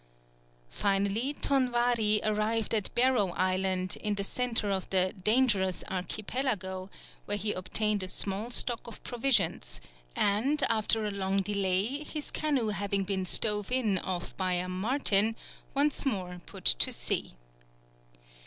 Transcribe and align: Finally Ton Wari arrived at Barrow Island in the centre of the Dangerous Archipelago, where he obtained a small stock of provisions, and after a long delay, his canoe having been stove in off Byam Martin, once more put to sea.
Finally 0.71 1.31
Ton 1.31 1.71
Wari 1.71 2.21
arrived 2.23 2.73
at 2.73 2.89
Barrow 2.95 3.29
Island 3.33 3.97
in 3.97 4.15
the 4.15 4.23
centre 4.23 4.71
of 4.71 4.89
the 4.89 5.13
Dangerous 5.23 5.83
Archipelago, 5.91 6.89
where 7.25 7.37
he 7.37 7.53
obtained 7.53 8.01
a 8.01 8.07
small 8.07 8.49
stock 8.49 8.79
of 8.87 9.03
provisions, 9.03 9.79
and 10.15 10.63
after 10.69 11.05
a 11.05 11.11
long 11.11 11.43
delay, 11.43 12.03
his 12.03 12.31
canoe 12.31 12.69
having 12.69 13.03
been 13.03 13.27
stove 13.27 13.71
in 13.71 13.99
off 13.99 14.35
Byam 14.37 14.81
Martin, 14.81 15.35
once 15.75 16.03
more 16.03 16.41
put 16.47 16.65
to 16.65 16.91
sea. 16.91 17.35